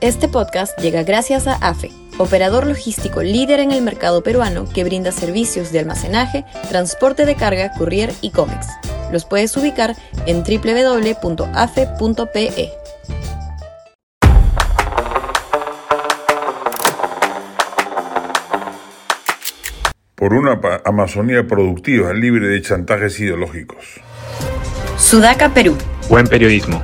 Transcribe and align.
Este 0.00 0.28
podcast 0.28 0.78
llega 0.78 1.02
gracias 1.02 1.46
a 1.46 1.56
AFE, 1.56 1.90
operador 2.16 2.66
logístico 2.66 3.22
líder 3.22 3.60
en 3.60 3.70
el 3.70 3.82
mercado 3.82 4.22
peruano 4.22 4.64
que 4.64 4.82
brinda 4.82 5.12
servicios 5.12 5.72
de 5.72 5.80
almacenaje, 5.80 6.46
transporte 6.70 7.26
de 7.26 7.34
carga, 7.34 7.70
courier 7.76 8.10
y 8.22 8.30
cómics. 8.30 8.66
Los 9.12 9.26
puedes 9.26 9.54
ubicar 9.58 9.94
en 10.24 10.42
www.afe.pe. 10.42 11.50
Por 20.14 20.32
una 20.32 20.58
Amazonía 20.86 21.46
productiva, 21.46 22.14
libre 22.14 22.48
de 22.48 22.62
chantajes 22.62 23.20
ideológicos. 23.20 24.00
Sudaca, 24.96 25.52
Perú. 25.52 25.76
Buen 26.08 26.26
periodismo. 26.26 26.82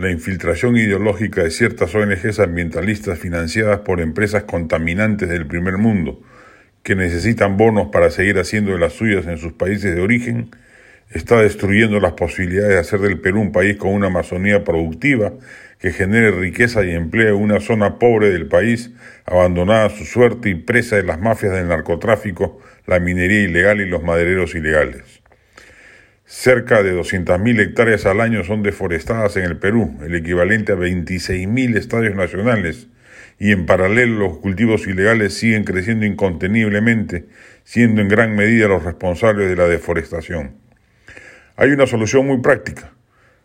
La 0.00 0.10
infiltración 0.10 0.78
ideológica 0.78 1.42
de 1.42 1.50
ciertas 1.50 1.94
ONGs 1.94 2.38
ambientalistas 2.38 3.18
financiadas 3.18 3.80
por 3.80 4.00
empresas 4.00 4.44
contaminantes 4.44 5.28
del 5.28 5.46
primer 5.46 5.76
mundo, 5.76 6.22
que 6.82 6.94
necesitan 6.94 7.58
bonos 7.58 7.88
para 7.92 8.10
seguir 8.10 8.38
haciendo 8.38 8.72
de 8.72 8.78
las 8.78 8.94
suyas 8.94 9.26
en 9.26 9.36
sus 9.36 9.52
países 9.52 9.94
de 9.94 10.00
origen, 10.00 10.52
está 11.10 11.42
destruyendo 11.42 12.00
las 12.00 12.14
posibilidades 12.14 12.70
de 12.70 12.78
hacer 12.78 13.00
del 13.00 13.20
Perú 13.20 13.42
un 13.42 13.52
país 13.52 13.76
con 13.76 13.92
una 13.92 14.06
Amazonía 14.06 14.64
productiva 14.64 15.34
que 15.78 15.92
genere 15.92 16.30
riqueza 16.30 16.82
y 16.82 16.92
empleo 16.92 17.36
en 17.36 17.42
una 17.42 17.60
zona 17.60 17.98
pobre 17.98 18.30
del 18.30 18.46
país, 18.48 18.92
abandonada 19.26 19.84
a 19.84 19.90
su 19.90 20.06
suerte 20.06 20.48
y 20.48 20.54
presa 20.54 20.96
de 20.96 21.02
las 21.02 21.20
mafias 21.20 21.52
del 21.52 21.68
narcotráfico, 21.68 22.58
la 22.86 23.00
minería 23.00 23.42
ilegal 23.42 23.82
y 23.82 23.86
los 23.86 24.02
madereros 24.02 24.54
ilegales. 24.54 25.19
Cerca 26.42 26.82
de 26.82 26.98
200.000 26.98 27.60
hectáreas 27.60 28.06
al 28.06 28.22
año 28.22 28.44
son 28.44 28.62
deforestadas 28.62 29.36
en 29.36 29.44
el 29.44 29.58
Perú, 29.58 29.98
el 30.02 30.14
equivalente 30.14 30.72
a 30.72 30.74
26.000 30.74 31.76
estadios 31.76 32.14
nacionales, 32.14 32.88
y 33.38 33.52
en 33.52 33.66
paralelo 33.66 34.18
los 34.20 34.38
cultivos 34.38 34.86
ilegales 34.86 35.34
siguen 35.34 35.64
creciendo 35.64 36.06
inconteniblemente, 36.06 37.26
siendo 37.64 38.00
en 38.00 38.08
gran 38.08 38.36
medida 38.36 38.68
los 38.68 38.84
responsables 38.84 39.50
de 39.50 39.56
la 39.56 39.68
deforestación. 39.68 40.52
Hay 41.56 41.72
una 41.72 41.86
solución 41.86 42.26
muy 42.26 42.38
práctica. 42.38 42.90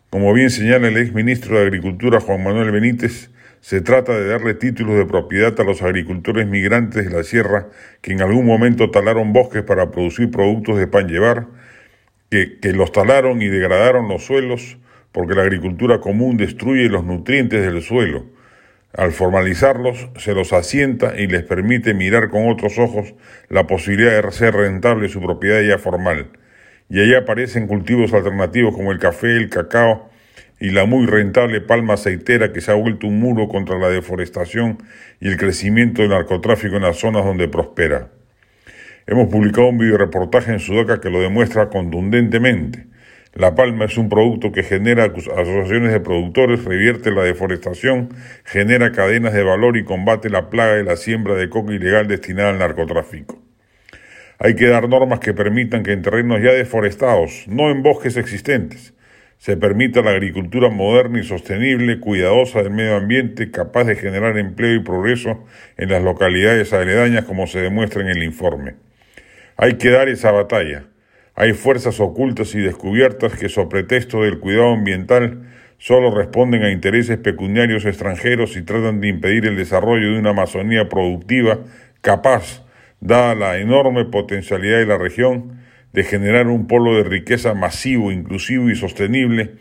Como 0.08 0.32
bien 0.32 0.48
señala 0.48 0.88
el 0.88 0.96
ex 0.96 1.12
ministro 1.12 1.58
de 1.58 1.66
Agricultura 1.66 2.18
Juan 2.20 2.42
Manuel 2.42 2.70
Benítez, 2.70 3.28
se 3.60 3.82
trata 3.82 4.18
de 4.18 4.26
darle 4.26 4.54
títulos 4.54 4.96
de 4.96 5.04
propiedad 5.04 5.54
a 5.60 5.64
los 5.64 5.82
agricultores 5.82 6.46
migrantes 6.46 7.04
de 7.04 7.14
la 7.14 7.24
sierra 7.24 7.68
que 8.00 8.12
en 8.12 8.22
algún 8.22 8.46
momento 8.46 8.90
talaron 8.90 9.34
bosques 9.34 9.62
para 9.64 9.90
producir 9.90 10.30
productos 10.30 10.78
de 10.78 10.86
pan 10.86 11.08
llevar, 11.08 11.48
que, 12.30 12.72
los 12.72 12.92
talaron 12.92 13.42
y 13.42 13.48
degradaron 13.48 14.08
los 14.08 14.24
suelos 14.24 14.78
porque 15.12 15.34
la 15.34 15.42
agricultura 15.42 16.00
común 16.00 16.36
destruye 16.36 16.88
los 16.88 17.04
nutrientes 17.04 17.62
del 17.62 17.82
suelo. 17.82 18.26
Al 18.92 19.12
formalizarlos, 19.12 20.08
se 20.16 20.34
los 20.34 20.52
asienta 20.52 21.18
y 21.18 21.26
les 21.26 21.42
permite 21.42 21.94
mirar 21.94 22.30
con 22.30 22.48
otros 22.48 22.78
ojos 22.78 23.14
la 23.48 23.66
posibilidad 23.66 24.22
de 24.22 24.32
ser 24.32 24.54
rentable 24.54 25.08
su 25.08 25.20
propiedad 25.20 25.62
ya 25.62 25.78
formal. 25.78 26.30
Y 26.88 27.00
ahí 27.00 27.14
aparecen 27.14 27.66
cultivos 27.66 28.12
alternativos 28.12 28.74
como 28.74 28.92
el 28.92 28.98
café, 28.98 29.36
el 29.36 29.50
cacao 29.50 30.08
y 30.60 30.70
la 30.70 30.86
muy 30.86 31.06
rentable 31.06 31.60
palma 31.60 31.94
aceitera 31.94 32.52
que 32.52 32.60
se 32.60 32.70
ha 32.70 32.74
vuelto 32.74 33.06
un 33.06 33.20
muro 33.20 33.48
contra 33.48 33.78
la 33.78 33.88
deforestación 33.88 34.78
y 35.20 35.28
el 35.28 35.36
crecimiento 35.36 36.02
del 36.02 36.12
narcotráfico 36.12 36.76
en 36.76 36.82
las 36.82 36.98
zonas 36.98 37.24
donde 37.24 37.48
prospera. 37.48 38.08
Hemos 39.08 39.28
publicado 39.28 39.68
un 39.68 39.78
videoreportaje 39.78 40.50
en 40.50 40.58
Sudaca 40.58 41.00
que 41.00 41.10
lo 41.10 41.20
demuestra 41.20 41.68
contundentemente. 41.68 42.86
La 43.34 43.54
palma 43.54 43.84
es 43.84 43.96
un 43.98 44.08
producto 44.08 44.50
que 44.50 44.64
genera 44.64 45.04
asociaciones 45.04 45.92
de 45.92 46.00
productores, 46.00 46.64
revierte 46.64 47.12
la 47.12 47.22
deforestación, 47.22 48.08
genera 48.44 48.90
cadenas 48.90 49.32
de 49.32 49.44
valor 49.44 49.76
y 49.76 49.84
combate 49.84 50.28
la 50.28 50.50
plaga 50.50 50.74
de 50.74 50.82
la 50.82 50.96
siembra 50.96 51.36
de 51.36 51.48
coca 51.48 51.72
ilegal 51.72 52.08
destinada 52.08 52.50
al 52.50 52.58
narcotráfico. 52.58 53.40
Hay 54.40 54.56
que 54.56 54.66
dar 54.66 54.88
normas 54.88 55.20
que 55.20 55.34
permitan 55.34 55.84
que 55.84 55.92
en 55.92 56.02
terrenos 56.02 56.42
ya 56.42 56.50
deforestados, 56.50 57.44
no 57.46 57.70
en 57.70 57.84
bosques 57.84 58.16
existentes, 58.16 58.92
se 59.38 59.56
permita 59.56 60.02
la 60.02 60.10
agricultura 60.10 60.68
moderna 60.68 61.20
y 61.20 61.22
sostenible, 61.22 62.00
cuidadosa 62.00 62.60
del 62.60 62.72
medio 62.72 62.96
ambiente, 62.96 63.52
capaz 63.52 63.84
de 63.84 63.94
generar 63.94 64.36
empleo 64.36 64.74
y 64.74 64.82
progreso 64.82 65.44
en 65.76 65.90
las 65.90 66.02
localidades 66.02 66.72
aledañas 66.72 67.24
como 67.24 67.46
se 67.46 67.60
demuestra 67.60 68.02
en 68.02 68.08
el 68.08 68.24
informe. 68.24 68.85
Hay 69.56 69.74
que 69.74 69.90
dar 69.90 70.08
esa 70.08 70.32
batalla. 70.32 70.84
Hay 71.34 71.52
fuerzas 71.54 71.98
ocultas 72.00 72.54
y 72.54 72.58
descubiertas 72.58 73.34
que, 73.34 73.48
sobre 73.48 73.68
pretexto 73.68 74.22
del 74.22 74.38
cuidado 74.38 74.74
ambiental, 74.74 75.48
solo 75.78 76.14
responden 76.14 76.62
a 76.62 76.70
intereses 76.70 77.18
pecuniarios 77.18 77.84
extranjeros 77.86 78.56
y 78.56 78.62
tratan 78.62 79.00
de 79.00 79.08
impedir 79.08 79.46
el 79.46 79.56
desarrollo 79.56 80.12
de 80.12 80.18
una 80.18 80.30
Amazonía 80.30 80.88
productiva 80.88 81.60
capaz, 82.02 82.64
dada 83.00 83.34
la 83.34 83.58
enorme 83.58 84.04
potencialidad 84.04 84.78
de 84.78 84.86
la 84.86 84.98
región, 84.98 85.60
de 85.92 86.04
generar 86.04 86.48
un 86.48 86.66
polo 86.66 86.94
de 86.96 87.04
riqueza 87.04 87.54
masivo, 87.54 88.12
inclusivo 88.12 88.68
y 88.68 88.76
sostenible 88.76 89.54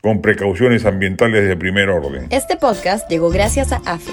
con 0.00 0.20
precauciones 0.20 0.84
ambientales 0.84 1.46
de 1.46 1.56
primer 1.56 1.90
orden. 1.90 2.26
Este 2.30 2.56
podcast 2.56 3.08
llegó 3.08 3.30
gracias 3.30 3.72
a 3.72 3.76
AFE, 3.84 4.12